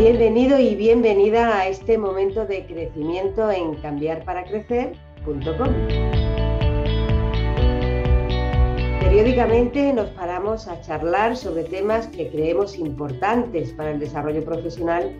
Bienvenido 0.00 0.58
y 0.58 0.76
bienvenida 0.76 1.58
a 1.58 1.68
este 1.68 1.98
momento 1.98 2.46
de 2.46 2.64
crecimiento 2.64 3.50
en 3.50 3.74
cambiarparacrecer.com. 3.74 5.68
Periódicamente 8.98 9.92
nos 9.92 10.08
paramos 10.12 10.68
a 10.68 10.80
charlar 10.80 11.36
sobre 11.36 11.64
temas 11.64 12.06
que 12.06 12.30
creemos 12.30 12.78
importantes 12.78 13.74
para 13.74 13.90
el 13.90 14.00
desarrollo 14.00 14.42
profesional 14.42 15.14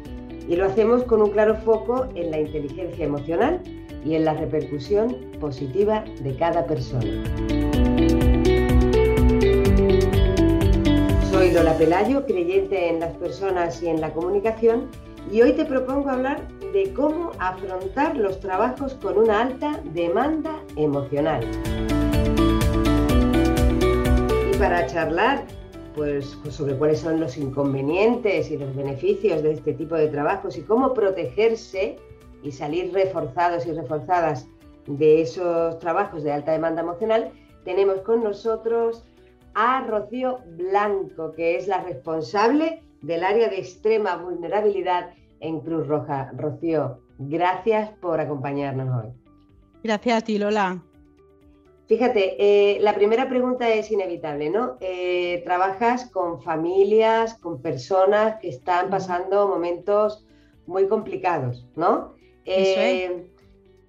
y 0.48 0.56
lo 0.56 0.64
hacemos 0.64 1.04
con 1.04 1.20
un 1.20 1.28
claro 1.28 1.56
foco 1.56 2.08
en 2.14 2.30
la 2.30 2.40
inteligencia 2.40 3.04
emocional 3.04 3.60
y 4.02 4.14
en 4.14 4.24
la 4.24 4.32
repercusión 4.32 5.14
positiva 5.38 6.04
de 6.22 6.34
cada 6.36 6.64
persona. 6.64 7.79
Soy 11.50 11.56
Lola 11.56 11.76
Pelayo, 11.76 12.26
creyente 12.26 12.90
en 12.90 13.00
las 13.00 13.12
personas 13.16 13.82
y 13.82 13.88
en 13.88 14.00
la 14.00 14.12
comunicación, 14.12 14.88
y 15.32 15.42
hoy 15.42 15.52
te 15.52 15.64
propongo 15.64 16.08
hablar 16.08 16.46
de 16.72 16.92
cómo 16.92 17.32
afrontar 17.40 18.16
los 18.16 18.38
trabajos 18.38 18.94
con 18.94 19.18
una 19.18 19.40
alta 19.42 19.80
demanda 19.92 20.62
emocional. 20.76 21.44
Y 24.48 24.56
para 24.58 24.86
charlar 24.86 25.44
pues, 25.96 26.38
pues, 26.44 26.54
sobre 26.54 26.76
cuáles 26.76 27.00
son 27.00 27.18
los 27.18 27.36
inconvenientes 27.36 28.48
y 28.48 28.56
los 28.56 28.76
beneficios 28.76 29.42
de 29.42 29.50
este 29.54 29.72
tipo 29.72 29.96
de 29.96 30.06
trabajos 30.06 30.56
y 30.56 30.62
cómo 30.62 30.94
protegerse 30.94 31.98
y 32.44 32.52
salir 32.52 32.92
reforzados 32.92 33.66
y 33.66 33.72
reforzadas 33.72 34.46
de 34.86 35.22
esos 35.22 35.80
trabajos 35.80 36.22
de 36.22 36.30
alta 36.30 36.52
demanda 36.52 36.82
emocional, 36.82 37.32
tenemos 37.64 38.02
con 38.02 38.22
nosotros 38.22 39.02
a 39.54 39.84
Rocío 39.86 40.40
Blanco, 40.56 41.32
que 41.32 41.56
es 41.56 41.66
la 41.68 41.82
responsable 41.82 42.82
del 43.02 43.24
área 43.24 43.48
de 43.48 43.58
extrema 43.58 44.16
vulnerabilidad 44.16 45.10
en 45.40 45.60
Cruz 45.60 45.86
Roja. 45.86 46.30
Rocío, 46.36 47.00
gracias 47.18 47.90
por 48.00 48.20
acompañarnos 48.20 49.04
hoy. 49.04 49.10
Gracias 49.82 50.22
a 50.22 50.24
ti, 50.24 50.38
Lola. 50.38 50.82
Fíjate, 51.90 52.36
eh, 52.38 52.78
la 52.82 52.94
primera 52.94 53.28
pregunta 53.28 53.68
es 53.68 53.90
inevitable, 53.90 54.48
¿no? 54.48 54.76
Eh, 54.80 55.42
trabajas 55.44 56.08
con 56.08 56.40
familias, 56.40 57.34
con 57.34 57.60
personas 57.60 58.36
que 58.40 58.48
están 58.48 58.90
pasando 58.90 59.48
momentos 59.48 60.24
muy 60.66 60.86
complicados, 60.86 61.66
¿no? 61.74 62.14
Eh, 62.44 63.28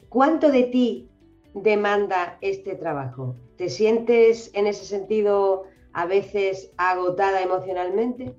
¿Cuánto 0.09 0.51
de 0.51 0.63
ti 0.63 1.09
demanda 1.53 2.39
este 2.41 2.75
trabajo? 2.75 3.35
¿Te 3.61 3.69
sientes 3.69 4.49
en 4.55 4.65
ese 4.65 4.85
sentido 4.85 5.65
a 5.93 6.07
veces 6.07 6.71
agotada 6.77 7.43
emocionalmente? 7.43 8.33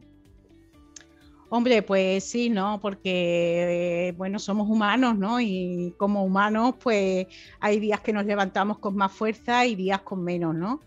Hombre, 1.48 1.80
pues 1.82 2.24
sí, 2.24 2.50
¿no? 2.50 2.80
Porque, 2.80 4.08
eh, 4.08 4.14
bueno, 4.16 4.40
somos 4.40 4.68
humanos, 4.68 5.16
¿no? 5.16 5.40
Y 5.40 5.94
como 5.96 6.24
humanos, 6.24 6.74
pues 6.82 7.28
hay 7.60 7.78
días 7.78 8.00
que 8.00 8.12
nos 8.12 8.26
levantamos 8.26 8.80
con 8.80 8.96
más 8.96 9.12
fuerza 9.12 9.64
y 9.64 9.76
días 9.76 10.00
con 10.00 10.24
menos, 10.24 10.56
¿no? 10.56 10.80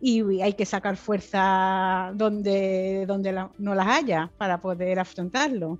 Y 0.00 0.40
hay 0.40 0.54
que 0.54 0.66
sacar 0.66 0.96
fuerza 0.96 2.10
donde, 2.16 3.06
donde 3.06 3.32
no 3.56 3.74
las 3.76 3.86
haya 3.86 4.32
para 4.36 4.60
poder 4.60 4.98
afrontarlo. 4.98 5.78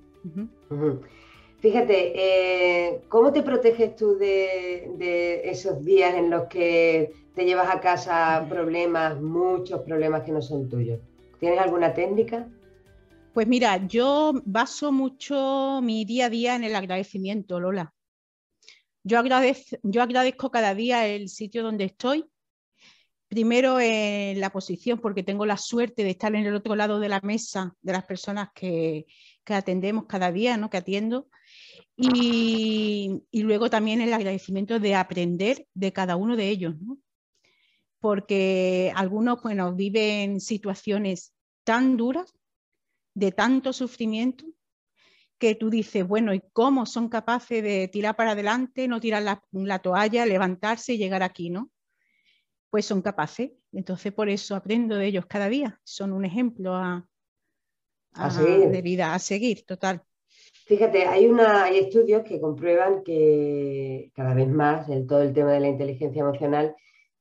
Fíjate, 1.59 2.13
eh, 2.15 3.01
¿cómo 3.09 3.33
te 3.33 3.41
proteges 3.41 3.95
tú 3.95 4.15
de, 4.15 5.41
esos 5.43 5.83
días 5.83 6.13
en 6.13 6.29
los 6.29 6.47
que 6.47 7.11
te 7.33 7.45
llevas 7.45 7.73
a 7.73 7.79
casa 7.79 8.45
problemas, 8.47 9.19
muchos 9.19 9.81
problemas 9.81 10.23
que 10.23 10.31
no 10.31 10.41
son 10.41 10.69
tuyos? 10.69 10.99
¿Tienes 11.39 11.59
alguna 11.59 11.93
técnica? 11.93 12.47
Pues 13.33 13.47
mira, 13.47 13.85
yo 13.87 14.33
baso 14.45 14.91
mucho 14.91 15.79
mi 15.81 16.05
día 16.05 16.27
a 16.27 16.29
día 16.29 16.55
en 16.55 16.63
el 16.63 16.75
agradecimiento, 16.75 17.59
Lola. 17.59 17.93
Yo, 19.03 19.21
yo 19.83 20.01
agradezco 20.01 20.51
cada 20.51 20.75
día 20.75 21.07
el 21.07 21.29
sitio 21.29 21.63
donde 21.63 21.85
estoy. 21.85 22.25
Primero 23.29 23.79
en 23.79 24.39
la 24.39 24.51
posición, 24.51 24.99
porque 24.99 25.23
tengo 25.23 25.45
la 25.45 25.57
suerte 25.57 26.03
de 26.03 26.11
estar 26.11 26.33
en 26.35 26.45
el 26.45 26.55
otro 26.55 26.75
lado 26.75 26.99
de 26.99 27.09
la 27.09 27.19
mesa 27.21 27.75
de 27.81 27.93
las 27.93 28.05
personas 28.05 28.49
que, 28.53 29.05
atendemos 29.45 30.05
cada 30.07 30.31
día, 30.31 30.57
¿no? 30.57 30.69
que 30.69 30.77
atiendo. 30.77 31.27
Y, 31.97 33.23
y, 33.31 33.41
luego 33.41 33.71
también 33.71 34.01
el 34.01 34.13
agradecimiento 34.13 34.79
de 34.79 34.93
aprender 34.93 35.67
de 35.73 35.91
cada 35.91 36.15
uno 36.15 36.35
de 36.35 36.47
ellos, 36.49 36.79
¿no? 36.79 36.99
porque 37.99 38.91
algunos 38.95 39.41
bueno, 39.41 39.73
viven 39.73 40.39
situaciones 40.39 41.33
tan 41.63 41.97
duras 41.97 42.33
de 43.13 43.31
tanto 43.31 43.73
sufrimiento 43.73 44.45
que 45.39 45.55
tú 45.55 45.69
dices, 45.69 46.07
bueno, 46.07 46.33
¿y 46.33 46.41
cómo 46.53 46.85
son 46.85 47.09
capaces 47.09 47.61
de 47.61 47.87
tirar 47.87 48.15
para 48.15 48.31
adelante, 48.31 48.87
no 48.87 48.99
tirar 48.99 49.23
la, 49.51 49.79
toalla, 49.79 50.25
levantarse 50.25 50.93
y 50.93 50.97
llegar 50.97 51.21
aquí, 51.21 51.49
¿no? 51.49 51.69
Pues 52.71 52.85
son 52.85 53.01
capaces. 53.01 53.51
Entonces, 53.71 54.13
por 54.13 54.29
eso 54.29 54.55
aprendo 54.55 54.95
de 54.95 55.05
ellos 55.05 55.27
cada 55.27 55.47
día. 55.47 55.79
Son 55.83 56.11
un 56.11 56.25
ejemplo 56.25 56.75
a, 56.75 57.07
de 58.13 58.81
vida 58.81 59.13
a 59.13 59.19
seguir, 59.19 59.63
total. 59.65 60.03
Fíjate, 60.67 61.05
hay, 61.05 61.27
una, 61.27 61.63
hay 61.63 61.77
estudios 61.77 62.23
que 62.23 62.41
comprueban 62.41 63.01
que 63.01 64.11
cada 64.13 64.33
vez 64.33 64.49
más 64.49 64.89
en 64.89 65.07
todo 65.07 65.21
el 65.21 65.31
tema 65.31 65.53
de 65.53 65.61
la 65.61 65.69
inteligencia 65.69 66.19
emocional 66.19 66.75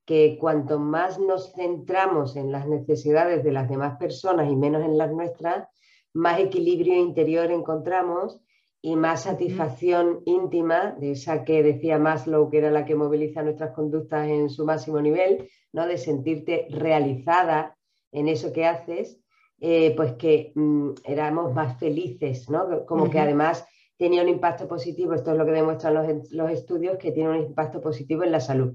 que 0.05 0.37
cuanto 0.41 0.81
más 0.81 1.21
nos 1.21 1.53
centramos 1.53 2.35
en 2.35 2.51
las 2.51 2.67
necesidades 2.67 3.45
de 3.45 3.53
las 3.53 3.69
demás 3.69 3.99
personas 3.99 4.51
y 4.51 4.57
menos 4.57 4.85
en 4.85 4.99
las 4.99 5.13
nuestras, 5.13 5.69
más 6.13 6.41
equilibrio 6.41 6.97
interior 6.97 7.53
encontramos 7.53 8.41
y 8.83 8.97
más 8.97 9.23
satisfacción 9.23 10.23
íntima, 10.27 10.97
de 10.99 11.13
esa 11.13 11.45
que 11.45 11.63
decía 11.63 12.01
Maslow, 12.01 12.51
que 12.51 12.59
era 12.59 12.73
la 12.73 12.85
que 12.85 12.97
moviliza 12.97 13.45
nuestras 13.45 13.73
conductas 13.77 14.29
en 14.29 14.51
su 14.51 14.65
máximo 14.65 15.01
nivel, 15.01 15.49
¿no? 15.73 15.87
de 15.87 15.99
sentirte 15.99 16.67
realizada 16.69 17.77
en 18.11 18.27
eso 18.27 18.53
que 18.53 18.67
haces, 18.67 19.21
eh, 19.61 19.95
pues 19.97 20.13
que 20.15 20.53
mm, 20.55 20.91
éramos 21.05 21.55
más 21.55 21.79
felices, 21.79 22.49
¿no? 22.51 22.85
como 22.87 23.11
que 23.11 23.19
además 23.19 23.67
tenía 23.97 24.23
un 24.23 24.29
impacto 24.29 24.69
positivo, 24.69 25.15
esto 25.15 25.33
es 25.33 25.39
lo 25.39 25.47
que 25.47 25.53
demuestran 25.53 25.95
los, 25.95 26.51
estudios, 26.51 26.99
que 26.99 27.13
tiene 27.13 27.31
un 27.31 27.47
impacto 27.47 27.81
positivo 27.81 28.23
en 28.25 28.33
la 28.33 28.41
salud. 28.41 28.75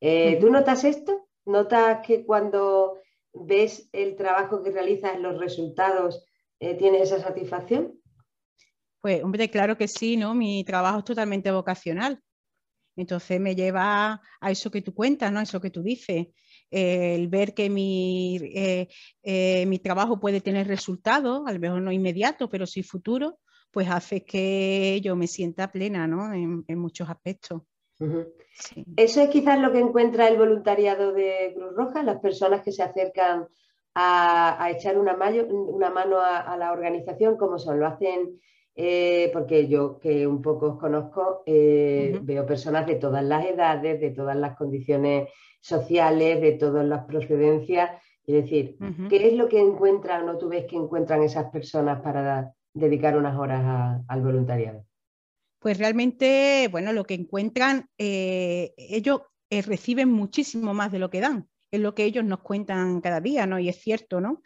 Eh, 0.00 0.38
¿Tú 0.40 0.50
notas 0.50 0.84
esto? 0.84 1.28
¿Notas 1.44 2.06
que 2.06 2.24
cuando 2.24 2.98
ves 3.34 3.90
el 3.92 4.16
trabajo 4.16 4.62
que 4.62 4.70
realizas, 4.70 5.20
los 5.20 5.38
resultados, 5.38 6.24
eh, 6.60 6.74
¿Tienes 6.76 7.02
esa 7.02 7.20
satisfacción? 7.20 8.00
Pues, 9.02 9.22
hombre, 9.22 9.50
claro 9.50 9.76
que 9.76 9.86
sí, 9.86 10.16
¿no? 10.16 10.34
Mi 10.34 10.64
trabajo 10.64 11.00
es 11.00 11.04
totalmente 11.04 11.50
vocacional. 11.50 12.22
Entonces 12.96 13.38
me 13.38 13.54
lleva 13.54 14.22
a 14.40 14.50
eso 14.50 14.70
que 14.70 14.80
tú 14.80 14.94
cuentas, 14.94 15.30
¿no? 15.30 15.40
A 15.40 15.42
eso 15.42 15.60
que 15.60 15.70
tú 15.70 15.82
dices. 15.82 16.28
El 16.74 17.28
ver 17.28 17.54
que 17.54 17.70
mi, 17.70 18.36
eh, 18.36 18.88
eh, 19.22 19.64
mi 19.66 19.78
trabajo 19.78 20.18
puede 20.18 20.40
tener 20.40 20.66
resultados, 20.66 21.42
a 21.46 21.52
lo 21.52 21.60
mejor 21.60 21.80
no 21.80 21.92
inmediato, 21.92 22.50
pero 22.50 22.66
sí 22.66 22.82
futuro, 22.82 23.38
pues 23.70 23.88
hace 23.88 24.24
que 24.24 25.00
yo 25.00 25.14
me 25.14 25.28
sienta 25.28 25.70
plena, 25.70 26.08
¿no? 26.08 26.32
En, 26.32 26.64
muchos 26.78 27.08
aspectos. 27.08 27.62
Eso 28.96 29.20
es 29.20 29.28
quizás 29.28 29.60
lo 29.60 29.70
que 29.70 29.78
encuentra 29.78 30.26
el 30.26 30.36
voluntariado 30.36 31.12
de 31.12 31.52
Cruz 31.54 31.74
Roja, 31.76 32.02
las 32.02 32.20
personas 32.20 32.62
que 32.62 32.72
se 32.72 32.82
acercan 32.82 33.46
a, 33.94 34.68
echar 34.70 34.98
una, 34.98 35.16
una 35.46 35.90
mano 35.90 36.18
a, 36.20 36.56
la 36.56 36.72
organización, 36.72 37.36
como 37.36 37.58
son, 37.58 37.78
lo 37.78 37.86
hacen, 37.86 38.40
eh, 38.76 39.30
porque 39.32 39.68
yo 39.68 39.98
que 40.00 40.26
un 40.26 40.42
poco 40.42 40.72
os 40.72 40.78
conozco, 40.78 41.42
eh, 41.46 42.18
veo 42.22 42.44
personas 42.44 42.86
de 42.86 42.96
todas 42.96 43.22
las 43.22 43.46
edades, 43.46 44.00
de 44.00 44.10
todas 44.10 44.36
las 44.36 44.56
condiciones 44.56 45.28
sociales, 45.60 46.40
de 46.40 46.52
todas 46.52 46.84
las 46.84 47.04
procedencias. 47.04 47.90
Es 48.26 48.34
decir, 48.42 48.76
¿qué 49.08 49.28
es 49.28 49.34
lo 49.34 49.48
que 49.48 49.60
encuentran 49.60 50.28
o 50.28 50.38
tú 50.38 50.48
ves 50.48 50.64
que 50.64 50.76
encuentran 50.76 51.22
esas 51.22 51.50
personas 51.50 52.00
para 52.00 52.52
dedicar 52.72 53.16
unas 53.16 53.38
horas 53.38 54.02
al 54.08 54.22
voluntariado? 54.22 54.84
Pues 55.60 55.78
realmente, 55.78 56.68
bueno, 56.70 56.92
lo 56.92 57.04
que 57.04 57.14
encuentran, 57.14 57.88
eh, 57.98 58.74
ellos 58.76 59.22
reciben 59.50 60.10
muchísimo 60.10 60.74
más 60.74 60.90
de 60.90 60.98
lo 60.98 61.10
que 61.10 61.20
dan 61.20 61.48
es 61.76 61.82
lo 61.82 61.94
que 61.94 62.04
ellos 62.04 62.24
nos 62.24 62.40
cuentan 62.40 63.00
cada 63.00 63.20
día, 63.20 63.46
¿no? 63.46 63.58
Y 63.58 63.68
es 63.68 63.76
cierto, 63.76 64.20
¿no? 64.20 64.42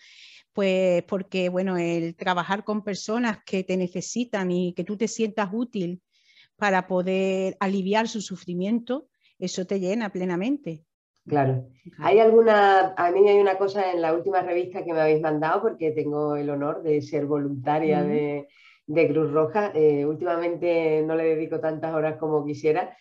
Pues 0.53 1.03
porque, 1.05 1.49
bueno, 1.49 1.77
el 1.77 2.17
trabajar 2.17 2.65
con 2.65 2.83
personas 2.83 3.39
que 3.45 3.65
te 3.65 3.77
necesitan 3.77 4.51
y 4.51 4.73
que 4.75 4.85
tú 4.85 4.97
te 4.97 5.09
sientas 5.09 5.51
útil 5.53 6.03
para 6.57 6.87
poder 6.87 7.57
aliviar 7.61 8.09
su 8.09 8.21
sufrimiento, 8.21 9.09
eso 9.39 9.67
te 9.67 9.79
llena 9.79 10.11
plenamente. 10.11 10.85
Claro. 11.29 11.69
Hay 11.99 12.19
alguna, 12.19 12.95
a 12.97 13.11
mí 13.13 13.29
hay 13.29 13.39
una 13.39 13.59
cosa 13.59 13.93
en 13.93 14.01
la 14.01 14.15
última 14.15 14.41
revista 14.41 14.83
que 14.83 14.93
me 14.93 15.01
habéis 15.01 15.21
mandado, 15.21 15.63
porque 15.63 15.93
tengo 15.93 16.37
el 16.37 16.49
honor 16.51 16.83
de 16.83 17.03
ser 17.03 17.27
voluntaria 17.27 18.03
de, 18.03 18.49
Cruz 18.87 19.31
Roja. 19.31 19.71
Eh, 19.75 20.07
últimamente 20.07 21.03
no 21.07 21.15
le 21.15 21.37
dedico 21.37 21.61
tantas 21.61 21.95
horas 21.95 22.17
como 22.17 22.45
quisiera, 22.45 22.97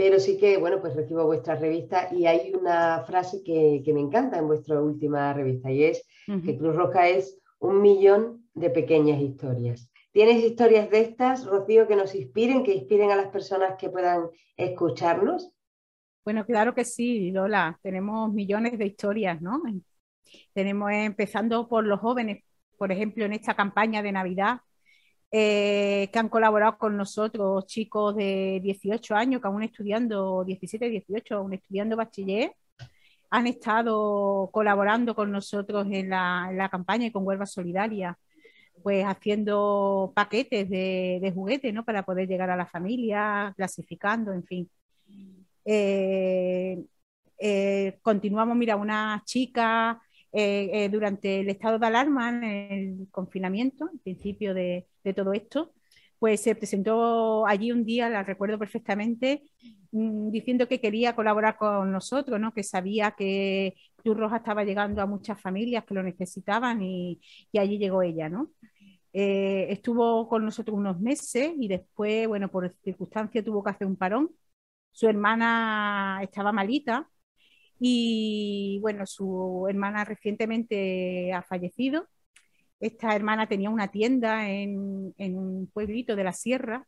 pero 0.00 0.18
sí 0.18 0.38
que, 0.38 0.56
bueno, 0.56 0.80
pues 0.80 0.96
recibo 0.96 1.26
vuestra 1.26 1.56
revista 1.56 2.08
y 2.10 2.24
hay 2.24 2.54
una 2.54 3.04
frase 3.06 3.42
que, 3.44 3.82
me 3.92 4.00
encanta 4.00 4.38
en 4.38 4.46
vuestra 4.46 4.80
última 4.80 5.34
revista 5.34 5.70
y 5.70 5.84
es 5.84 6.08
que 6.42 6.56
Cruz 6.56 6.74
Roja 6.74 7.10
es 7.10 7.38
un 7.58 7.82
millón 7.82 8.48
de 8.54 8.70
pequeñas 8.70 9.20
historias. 9.20 9.90
¿Tienes 10.10 10.42
historias 10.42 10.88
de 10.88 11.02
estas, 11.02 11.44
Rocío, 11.44 11.86
que 11.86 11.96
nos 11.96 12.14
inspiren, 12.14 12.64
que 12.64 12.72
inspiren 12.72 13.10
a 13.10 13.16
las 13.16 13.28
personas 13.28 13.74
que 13.78 13.90
puedan 13.90 14.30
escucharnos? 14.56 15.52
Bueno, 16.24 16.46
claro 16.46 16.74
que 16.74 16.86
sí, 16.86 17.30
Lola. 17.30 17.78
Tenemos 17.82 18.32
millones 18.32 18.78
de 18.78 18.86
historias, 18.86 19.42
¿no? 19.42 19.60
Tenemos 20.54 20.92
empezando 20.92 21.68
por 21.68 21.84
los 21.84 22.00
jóvenes, 22.00 22.42
por 22.78 22.90
ejemplo, 22.90 23.26
en 23.26 23.34
esta 23.34 23.52
campaña 23.52 24.02
de 24.02 24.12
Navidad, 24.12 24.60
eh, 25.32 26.08
que 26.12 26.18
han 26.18 26.28
colaborado 26.28 26.76
con 26.76 26.96
nosotros, 26.96 27.66
chicos 27.66 28.16
de 28.16 28.60
18 28.62 29.14
años, 29.14 29.40
que 29.40 29.46
aún 29.46 29.62
estudiando, 29.62 30.44
17, 30.44 30.88
18, 30.88 31.36
aún 31.36 31.52
estudiando 31.52 31.96
bachiller, 31.96 32.52
han 33.30 33.46
estado 33.46 34.50
colaborando 34.52 35.14
con 35.14 35.30
nosotros 35.30 35.86
en 35.90 36.10
la, 36.10 36.68
campaña 36.70 37.06
y 37.06 37.12
con 37.12 37.26
Huelva 37.26 37.46
Solidaria, 37.46 38.18
pues 38.82 39.04
haciendo 39.04 40.12
paquetes 40.16 40.68
de, 40.68 41.32
juguetes, 41.34 41.72
¿no? 41.72 41.84
Para 41.84 42.02
poder 42.04 42.26
llegar 42.28 42.50
a 42.50 42.56
la 42.56 42.66
familia, 42.66 43.52
clasificando, 43.56 44.32
en 44.32 44.44
fin. 44.44 44.70
Eh, 45.64 46.82
eh, 47.38 47.98
continuamos, 48.02 48.56
mira, 48.56 48.76
una 48.76 49.22
chica 49.24 50.00
eh, 50.32 50.88
durante 50.90 51.40
el 51.40 51.48
estado 51.50 51.78
de 51.78 51.86
alarma, 51.86 52.30
en 52.30 52.44
el 52.44 53.08
confinamiento, 53.10 53.88
al 53.92 53.98
principio 54.00 54.54
de, 54.54 54.86
de 55.04 55.14
todo 55.14 55.32
esto, 55.32 55.72
pues 56.20 56.42
se 56.42 56.54
presentó 56.54 57.46
allí 57.46 57.72
un 57.72 57.84
día, 57.84 58.10
la 58.10 58.22
recuerdo 58.22 58.58
perfectamente, 58.58 59.42
mm, 59.92 60.30
diciendo 60.30 60.68
que 60.68 60.80
quería 60.80 61.16
colaborar 61.16 61.56
con 61.56 61.90
nosotros, 61.90 62.38
¿no? 62.38 62.52
que 62.52 62.62
sabía 62.62 63.12
que 63.12 63.74
Cruz 63.96 64.16
Roja 64.18 64.36
estaba 64.38 64.64
llegando 64.64 65.02
a 65.02 65.06
muchas 65.06 65.40
familias 65.40 65.84
que 65.84 65.94
lo 65.94 66.02
necesitaban 66.02 66.82
y, 66.82 67.20
allí 67.58 67.78
llegó 67.78 68.02
ella. 68.02 68.28
¿no? 68.28 68.50
Eh, 69.12 69.68
estuvo 69.70 70.28
con 70.28 70.44
nosotros 70.44 70.76
unos 70.76 71.00
meses 71.00 71.52
y 71.58 71.68
después, 71.68 72.28
bueno, 72.28 72.50
por 72.50 72.70
circunstancias 72.84 73.44
tuvo 73.44 73.62
que 73.64 73.70
hacer 73.70 73.86
un 73.86 73.96
parón. 73.96 74.30
Su 74.92 75.08
hermana 75.08 76.20
estaba 76.22 76.52
malita 76.52 77.08
y, 77.80 78.78
bueno, 78.82 79.06
su 79.06 79.66
hermana 79.68 80.04
recientemente 80.04 81.32
ha 81.32 81.42
fallecido. 81.42 82.08
Esta 82.80 83.14
hermana 83.16 83.48
tenía 83.48 83.70
una 83.70 83.88
tienda 83.90 84.50
en, 84.50 85.14
un 85.18 85.70
pueblito 85.72 86.16
de 86.16 86.24
la 86.24 86.32
sierra 86.32 86.86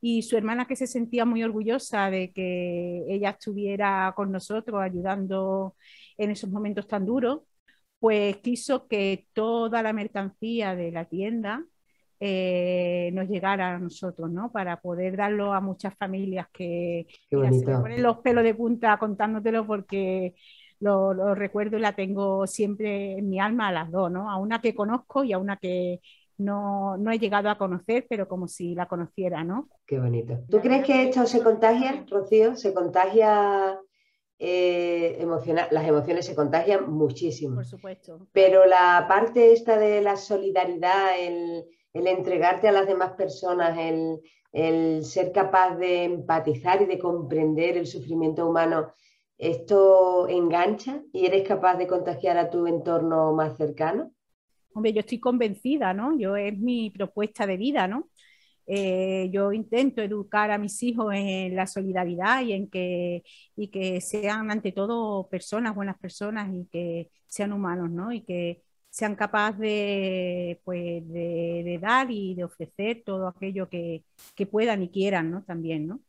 y 0.00 0.22
su 0.22 0.36
hermana 0.36 0.66
que 0.66 0.76
se 0.76 0.86
sentía 0.86 1.24
muy 1.24 1.42
orgullosa 1.44 2.10
de 2.10 2.32
que 2.32 3.04
ella 3.08 3.30
estuviera 3.30 4.12
con 4.16 4.32
nosotros 4.32 4.80
ayudando 4.82 5.76
en 6.18 6.30
esos 6.32 6.50
momentos 6.50 6.88
tan 6.88 7.06
duros, 7.06 7.42
pues 7.98 8.38
quiso 8.38 8.88
que 8.88 9.26
toda 9.32 9.82
la 9.82 9.92
mercancía 9.92 10.74
de 10.76 10.92
la 10.92 11.06
tienda 11.06 11.64
eh, 12.24 13.10
nos 13.14 13.28
llegara 13.28 13.74
a 13.74 13.78
nosotros, 13.80 14.30
¿no? 14.30 14.52
Para 14.52 14.80
poder 14.80 15.16
darlo 15.16 15.52
a 15.52 15.60
muchas 15.60 15.92
familias 15.96 16.46
que 16.52 17.04
se 17.28 17.36
me 17.36 17.50
ponen 17.80 18.00
los 18.00 18.18
pelos 18.18 18.44
de 18.44 18.54
punta 18.54 18.96
contándotelo 18.96 19.66
porque 19.66 20.36
lo, 20.78 21.34
recuerdo 21.34 21.78
y 21.78 21.80
la 21.80 21.96
tengo 21.96 22.46
siempre 22.46 23.18
en 23.18 23.28
mi 23.28 23.40
alma 23.40 23.66
a 23.66 23.72
las 23.72 23.90
dos, 23.90 24.08
¿no? 24.08 24.30
A 24.30 24.36
una 24.36 24.60
que 24.60 24.72
conozco 24.72 25.24
y 25.24 25.32
a 25.32 25.38
una 25.38 25.56
que 25.56 25.98
no, 26.38 26.96
he 27.10 27.18
llegado 27.18 27.50
a 27.50 27.58
conocer, 27.58 28.06
pero 28.08 28.28
como 28.28 28.46
si 28.46 28.76
la 28.76 28.86
conociera, 28.86 29.42
¿no? 29.42 29.68
Qué 29.84 29.98
bonito. 29.98 30.44
¿Tú 30.48 30.60
crees 30.60 30.86
que 30.86 31.08
esto 31.08 31.26
se 31.26 31.42
contagia, 31.42 32.04
Rocío? 32.08 32.54
¿Se 32.54 32.72
contagia 32.72 33.80
eh, 34.38 35.16
emocional? 35.18 35.66
Las 35.72 35.88
emociones 35.88 36.24
se 36.24 36.36
contagian 36.36 36.88
muchísimo. 36.88 37.56
Por 37.56 37.66
supuesto. 37.66 38.28
Pero 38.30 38.64
la 38.64 39.06
parte 39.08 39.52
esta 39.52 39.76
de 39.76 40.02
la 40.02 40.16
solidaridad, 40.16 41.18
el, 41.18 41.64
entregarte 41.94 42.68
a 42.68 42.72
las 42.72 42.86
demás 42.86 43.12
personas, 43.12 43.76
el, 43.78 44.20
el 44.52 45.04
ser 45.04 45.32
capaz 45.32 45.76
de 45.76 46.04
empatizar 46.04 46.82
y 46.82 46.86
de 46.86 46.98
comprender 46.98 47.76
el 47.76 47.86
sufrimiento 47.86 48.48
humano, 48.48 48.92
¿Esto 49.42 50.28
engancha 50.28 51.02
y 51.12 51.26
eres 51.26 51.42
capaz 51.42 51.76
de 51.76 51.88
contagiar 51.88 52.38
a 52.38 52.48
tu 52.48 52.68
entorno 52.68 53.32
más 53.32 53.56
cercano? 53.56 54.12
Hombre, 54.72 54.92
yo 54.92 55.00
estoy 55.00 55.18
convencida, 55.18 55.92
¿no? 55.92 56.16
Yo 56.16 56.36
es 56.36 56.56
mi 56.56 56.90
propuesta 56.90 57.44
de 57.44 57.56
vida, 57.56 57.88
¿no? 57.88 58.08
Eh, 58.68 59.30
yo 59.32 59.52
intento 59.52 60.00
educar 60.00 60.52
a 60.52 60.58
mis 60.58 60.80
hijos 60.84 61.12
en 61.12 61.56
la 61.56 61.66
solidaridad 61.66 62.42
y 62.42 62.52
en 62.52 62.70
que, 62.70 63.24
y 63.56 63.66
que 63.66 64.00
sean 64.00 64.48
ante 64.52 64.70
todo 64.70 65.28
personas, 65.28 65.74
buenas 65.74 65.98
personas 65.98 66.48
y 66.54 66.68
que 66.68 67.10
sean 67.26 67.52
humanos, 67.52 67.90
¿no? 67.90 68.12
Y 68.12 68.20
que 68.20 68.62
sean 68.90 69.16
capaces 69.16 69.58
de, 69.58 70.60
pues, 70.62 71.02
de, 71.08 71.31
dar 71.78 72.10
y 72.10 72.34
de 72.34 72.44
ofrecer 72.44 73.02
todo 73.04 73.28
aquello 73.28 73.68
que, 73.68 74.04
que 74.34 74.46
puedan 74.46 74.82
y 74.82 74.90
quieran, 74.90 75.30
¿no? 75.30 75.44
También, 75.44 75.86
¿no? 75.86 76.00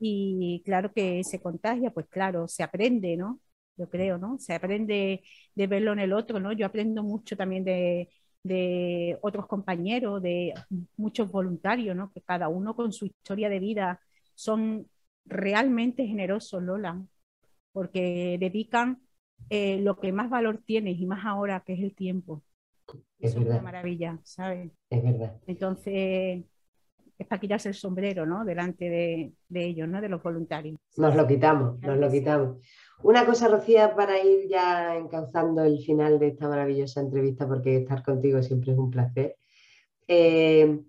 y 0.00 0.62
claro 0.64 0.92
que 0.92 1.22
se 1.24 1.40
contagia, 1.40 1.90
pues 1.90 2.06
claro, 2.08 2.48
se 2.48 2.62
aprende, 2.62 3.16
¿no? 3.16 3.40
Yo 3.76 3.88
creo, 3.88 4.18
¿no? 4.18 4.38
Se 4.38 4.54
aprende 4.54 5.22
de 5.54 5.66
verlo 5.66 5.92
en 5.92 6.00
el 6.00 6.12
otro, 6.12 6.40
¿no? 6.40 6.52
Yo 6.52 6.66
aprendo 6.66 7.02
mucho 7.02 7.36
también 7.36 7.64
de, 7.64 8.08
de 8.42 9.18
otros 9.22 9.46
compañeros, 9.46 10.22
de 10.22 10.54
muchos 10.96 11.30
voluntarios, 11.30 11.96
¿no? 11.96 12.10
Que 12.12 12.22
cada 12.22 12.48
uno 12.48 12.74
con 12.74 12.92
su 12.92 13.06
historia 13.06 13.48
de 13.48 13.60
vida 13.60 14.00
son 14.34 14.88
realmente 15.24 16.06
generosos, 16.06 16.62
Lola, 16.62 17.00
porque 17.72 18.36
dedican 18.40 19.00
eh, 19.50 19.80
lo 19.82 19.98
que 20.00 20.12
más 20.12 20.30
valor 20.30 20.62
tienes 20.64 20.98
y 21.00 21.06
más 21.06 21.24
ahora, 21.26 21.62
que 21.66 21.74
es 21.74 21.80
el 21.80 21.94
tiempo. 21.94 22.42
Es, 23.18 23.34
es 23.34 23.36
una 23.36 23.60
maravilla, 23.60 24.18
¿sabes? 24.22 24.70
Es 24.90 25.02
verdad. 25.02 25.40
Entonces, 25.46 26.44
es 27.18 27.26
para 27.26 27.40
quitarse 27.40 27.68
el 27.68 27.74
sombrero, 27.74 28.24
¿no? 28.24 28.44
Delante 28.44 28.88
de, 28.88 29.32
ellos, 29.52 29.88
¿no? 29.88 30.00
De 30.00 30.08
los 30.08 30.22
voluntarios. 30.22 30.78
Nos 30.96 31.16
lo 31.16 31.26
quitamos, 31.26 31.80
nos 31.80 31.98
lo 31.98 32.10
quitamos. 32.10 32.58
Una 33.02 33.26
cosa, 33.26 33.48
Rocía, 33.48 33.94
para 33.94 34.22
ir 34.22 34.48
ya 34.48 34.96
encauzando 34.96 35.64
el 35.64 35.80
final 35.80 36.18
de 36.18 36.28
esta 36.28 36.48
maravillosa 36.48 37.00
entrevista, 37.00 37.46
porque 37.46 37.78
estar 37.78 38.04
contigo 38.04 38.40
siempre 38.42 38.72
es 38.72 38.78
un 38.78 38.90
placer. 38.90 39.36
Eh, 40.06 40.80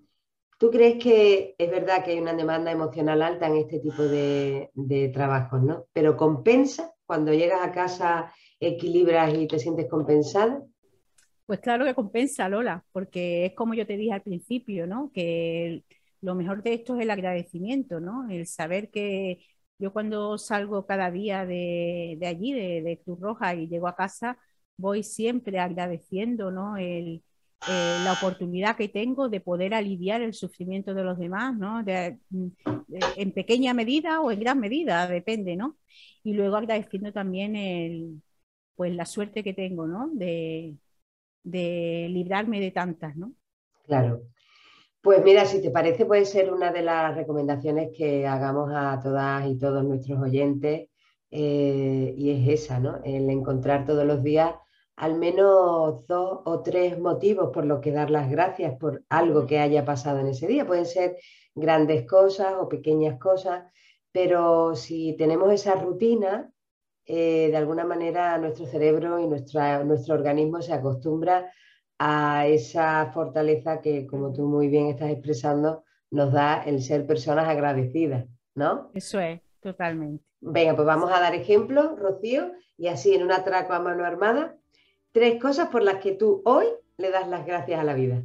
¿Tú 0.60 0.69
crees 0.69 1.01
que 1.01 1.56
es 1.57 1.72
verdad 1.72 2.04
que 2.04 2.12
hay 2.12 2.19
una 2.19 2.34
demanda 2.34 2.72
emocional 2.72 3.22
alta 3.22 3.48
en 3.48 3.56
este 3.56 3.80
tipo 3.80 4.04
de, 4.04 4.69
de 4.74 5.10
trabajos, 5.10 5.63
¿no? 5.63 5.86
Pero 5.94 6.16
compensa 6.16 6.94
cuando 7.06 7.34
llegas 7.34 7.66
a 7.66 7.72
casa, 7.72 8.34
equilibras 8.60 9.34
y 9.34 9.48
te 9.48 9.57
sientes 9.57 9.90
compensada? 9.90 10.62
Pues 11.50 11.62
claro 11.62 11.84
que 11.84 11.96
compensa, 11.96 12.48
Lola, 12.48 12.86
porque 12.92 13.48
es 13.48 13.53
como 13.56 13.74
yo 13.74 13.88
te 13.88 13.98
dije 13.98 14.13
al 14.13 14.22
principio, 14.22 14.86
¿no? 14.86 15.12
Que 15.12 15.84
lo 16.22 16.36
mejor 16.36 16.62
de 16.62 16.75
esto 16.75 16.96
es 16.96 17.01
el 17.01 17.10
agradecimiento, 17.10 18.00
¿no? 18.00 18.29
El 18.29 18.46
saber 18.46 18.91
que 18.91 19.39
yo 19.79 19.91
cuando 19.91 20.38
salgo 20.38 20.86
cada 20.86 21.10
día 21.10 21.48
de, 21.48 22.20
allí, 22.24 22.53
de, 22.53 23.01
Cruz 23.03 23.20
Roja, 23.20 23.56
y 23.56 23.68
llego 23.68 23.88
a 23.88 23.96
casa, 23.96 24.38
voy 24.77 25.01
siempre 25.01 25.58
agradeciendo, 25.60 26.51
¿no? 26.51 26.77
El, 26.77 27.24
eh, 27.68 27.98
la 28.03 28.13
oportunidad 28.13 28.77
que 28.77 28.88
tengo 28.88 29.27
de 29.27 29.41
poder 29.41 29.74
aliviar 29.74 30.22
el 30.22 30.36
sufrimiento 30.36 30.94
de 30.94 31.03
los 31.03 31.18
demás, 31.18 31.58
¿no? 31.58 31.84
en 33.15 33.32
pequeña 33.34 33.74
medida 33.74 34.22
o 34.22 34.32
en 34.32 34.39
gran 34.39 34.60
medida, 34.60 35.08
depende, 35.08 35.56
¿no? 35.56 35.77
Y 36.24 36.34
luego 36.34 36.58
agradeciendo 36.58 37.12
también 37.12 37.56
el, 37.56 38.22
pues 38.75 38.94
la 38.94 39.06
suerte 39.06 39.44
que 39.44 39.53
tengo, 39.53 39.88
¿no? 39.88 40.10
De, 40.13 40.77
de 41.43 42.08
librarme 42.10 42.60
de 42.60 42.72
tantas, 42.72 43.15
¿no? 43.15 43.34
Claro. 43.86 44.24
Pues 45.01 45.24
mira, 45.24 45.46
si 45.46 45.62
te 45.62 45.72
parece, 45.72 46.05
puede 46.05 46.25
ser 46.25 46.51
una 46.51 46.72
de 46.72 46.81
las 46.81 47.15
recomendaciones 47.15 47.89
que 47.98 48.27
hagamos 48.27 48.69
a 48.74 49.00
todas 49.01 49.48
y 49.48 49.58
todos 49.58 49.84
nuestros 49.84 50.19
oyentes, 50.22 50.89
eh, 51.31 52.13
y 52.17 52.31
es 52.31 52.63
esa, 52.63 52.79
¿no? 52.79 53.00
El 53.03 53.29
encontrar 53.29 53.86
todos 53.86 54.05
los 54.05 54.24
días 54.24 54.55
al 55.00 55.17
menos 55.17 56.05
dos 56.08 56.41
o 56.43 56.62
tres 56.62 57.00
motivos 57.00 57.51
por 57.53 57.65
los 57.65 57.79
que 57.79 57.93
dar 57.93 58.10
las 58.10 58.29
gracias 58.29 58.77
por 58.77 59.05
algo 59.08 59.46
que 59.48 59.60
haya 59.60 59.86
pasado 59.86 60.19
en 60.19 60.27
ese 60.27 60.46
día. 60.46 60.67
Pueden 60.67 60.86
ser 60.86 61.15
grandes 61.55 62.05
cosas 62.05 62.55
o 62.60 62.67
pequeñas 62.67 63.17
cosas, 63.17 63.63
pero 64.12 64.75
si 64.75 65.15
tenemos 65.17 65.53
esa 65.53 65.75
rutina, 65.75 66.51
eh, 67.12 67.48
de 67.50 67.58
alguna 67.58 67.86
manera 67.86 68.38
nuestro 68.38 68.68
cerebro 68.68 69.18
y 69.20 69.25
nuestro 69.25 70.13
organismo 70.13 70.62
se 70.62 70.74
acostumbra 70.74 71.51
a 71.98 72.46
esa 72.46 73.12
fortaleza 73.12 73.82
que, 73.82 74.06
como 74.06 74.32
tú 74.32 74.48
muy 74.48 74.68
bien 74.68 74.89
estás 74.89 75.10
expresando, 75.10 75.84
nos 76.12 76.32
da 76.32 76.62
el 76.62 76.84
ser 76.84 77.08
personas 77.08 77.50
agradecidas, 77.50 78.28
¿no? 78.54 78.92
Eso 78.94 79.20
es, 79.20 79.42
totalmente. 79.60 80.24
Venga, 80.39 80.75
pues 80.75 80.86
vamos 80.86 81.12
a 81.12 81.20
dar 81.20 81.34
ejemplo, 81.34 81.96
Rocío, 81.96 82.51
y 82.78 82.89
así 82.89 83.16
en 83.16 83.24
un 83.24 83.32
atraco 83.32 83.74
a 83.74 83.80
mano 83.80 84.06
armada, 84.06 84.56
tres 85.12 85.42
cosas 85.42 85.70
por 85.70 85.82
las 85.82 85.96
que 85.96 86.12
tú 86.12 86.44
hoy 86.46 86.68
le 86.98 87.10
das 87.10 87.28
las 87.28 87.44
gracias 87.44 87.80
a 87.80 87.84
la 87.84 87.96
vida. 87.96 88.22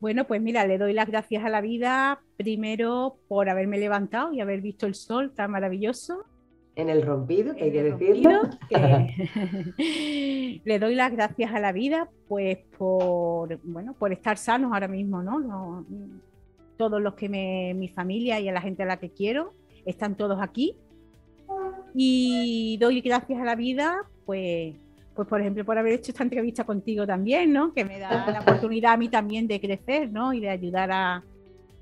Bueno, 0.00 0.26
pues 0.26 0.42
mira, 0.42 0.66
le 0.66 0.76
doy 0.76 0.92
las 0.92 1.06
gracias 1.06 1.44
a 1.44 1.50
la 1.50 1.60
vida 1.60 2.20
primero 2.36 3.20
por 3.28 3.48
haberme 3.48 3.78
levantado 3.78 4.32
y 4.32 4.40
haber 4.40 4.60
visto 4.60 4.86
el 4.86 4.96
sol 4.96 5.32
tan 5.36 5.52
maravilloso. 5.52 6.24
En 6.78 6.88
el 6.88 7.02
rompido, 7.02 7.56
que 7.56 7.64
hay 7.64 7.72
que 7.72 7.82
decirlo. 7.82 8.42
le 10.64 10.78
doy 10.78 10.94
las 10.94 11.10
gracias 11.10 11.52
a 11.52 11.58
la 11.58 11.72
vida, 11.72 12.08
pues 12.28 12.58
por, 12.78 13.58
bueno, 13.64 13.94
por 13.94 14.12
estar 14.12 14.38
sanos 14.38 14.72
ahora 14.72 14.86
mismo, 14.86 15.20
¿no? 15.20 15.84
todos 16.76 17.02
los 17.02 17.14
que 17.14 17.28
me, 17.28 17.74
mi 17.74 17.88
familia 17.88 18.38
y 18.38 18.48
a 18.48 18.52
la 18.52 18.60
gente 18.60 18.84
a 18.84 18.86
la 18.86 18.98
que 18.98 19.10
quiero, 19.10 19.54
están 19.84 20.16
todos 20.16 20.40
aquí. 20.40 20.76
Y 21.94 22.78
doy 22.80 23.00
gracias 23.00 23.40
a 23.40 23.44
la 23.44 23.56
vida, 23.56 23.96
pues, 24.24 24.76
pues 25.16 25.26
por 25.26 25.40
ejemplo, 25.40 25.64
por 25.64 25.78
haber 25.78 25.94
hecho 25.94 26.12
esta 26.12 26.22
entrevista 26.22 26.62
contigo 26.62 27.04
también, 27.04 27.52
¿no? 27.52 27.74
Que 27.74 27.84
me 27.84 27.98
da 27.98 28.24
la 28.30 28.40
oportunidad 28.40 28.92
a 28.92 28.96
mí 28.96 29.08
también 29.08 29.48
de 29.48 29.60
crecer, 29.60 30.12
¿no? 30.12 30.32
Y 30.32 30.38
de 30.38 30.50
ayudar 30.50 30.92
a, 30.92 31.24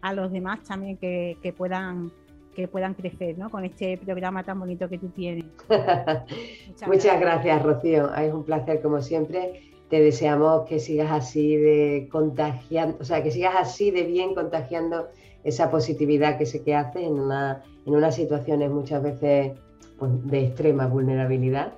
a 0.01 0.15
los 0.15 0.33
demás 0.33 0.63
también 0.63 0.97
que, 0.97 1.37
que 1.43 1.53
puedan 1.53 2.11
que 2.57 2.67
puedan 2.67 2.95
crecer 2.95 3.39
¿no? 3.39 3.51
con 3.51 3.65
este 3.65 3.99
programa 3.99 4.43
tan 4.43 4.59
bonito 4.59 4.89
que 4.89 4.99
tú 4.99 5.09
tienes. 5.11 5.45
Muchas, 6.87 7.21
gracias. 7.21 7.63
Rocío. 7.63 8.13
Es 8.15 8.33
un 8.33 8.45
placer 8.45 8.81
como 8.81 9.03
siempre. 9.03 9.61
Te 9.91 10.01
deseamos 10.01 10.67
que 10.67 10.81
sigas 10.81 11.13
así 11.13 11.55
de 11.57 12.09
contagiando, 12.11 12.97
o 12.99 13.05
sea, 13.05 13.23
que 13.23 13.31
sigas 13.31 13.55
así 13.57 13.93
de 13.93 14.03
bien 14.03 14.35
contagiando 14.35 15.09
esa 15.45 15.71
positividad 15.71 16.39
que 16.39 16.47
sé 16.47 16.65
que 16.65 16.75
hace 16.75 17.05
en, 17.05 17.21
una, 17.21 17.63
en 17.85 17.95
unas 17.95 18.17
situaciones 18.17 18.71
muchas 18.71 19.03
veces 19.03 19.53
pues, 19.99 20.11
de 20.27 20.47
extrema 20.47 20.87
vulnerabilidad 20.89 21.75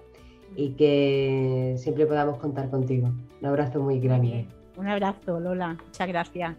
y 0.57 0.71
que 0.71 1.75
siempre 1.77 2.07
podamos 2.07 2.39
contar 2.39 2.71
contigo. 2.71 3.11
Un 3.41 3.47
abrazo 3.47 3.81
muy 3.81 4.01
grande. 4.01 4.47
Un 4.77 4.87
abrazo, 4.87 5.39
Lola. 5.39 5.77
Muchas 5.85 6.09
gracias. 6.09 6.57